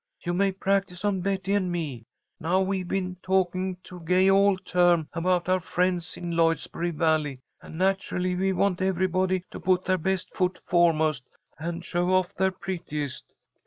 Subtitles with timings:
[0.25, 2.07] You may practise on Betty and me.
[2.39, 7.77] Now we've been talking to Gay all term about our friends in Lloydsboro Valley, and
[7.77, 11.25] naturally we want everybody to put their best foot foremost
[11.59, 13.25] and show off their prettiest.